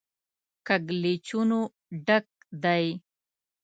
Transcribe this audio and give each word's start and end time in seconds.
کږلېچونو 0.67 1.59
ډک 2.05 2.25
دی. 2.63 2.85